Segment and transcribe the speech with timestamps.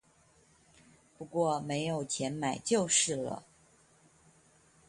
[1.15, 3.43] 不過沒有錢買就是了